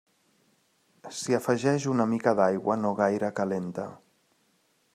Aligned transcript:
S'hi 1.17 1.35
afegeix 1.39 1.85
una 1.91 2.07
mica 2.13 2.33
d'aigua 2.39 2.79
no 2.85 2.95
gaire 3.01 3.33
calenta. 3.41 3.85